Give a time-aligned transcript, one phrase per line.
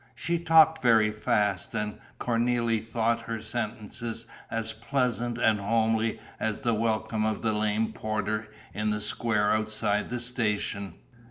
[0.15, 6.73] She talked very fast; and Cornélie thought her sentences as pleasant and homely as the
[6.73, 10.95] welcome of the lame porter in the square outside the station.